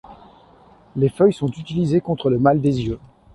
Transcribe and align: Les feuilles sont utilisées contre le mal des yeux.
Les 0.95 1.09
feuilles 1.09 1.31
sont 1.31 1.49
utilisées 1.51 2.01
contre 2.01 2.31
le 2.31 2.39
mal 2.39 2.59
des 2.59 2.87
yeux. 2.87 2.97